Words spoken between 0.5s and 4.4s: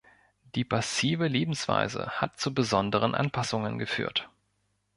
Die passive Lebensweise hat zu besonderen Anpassungen geführt.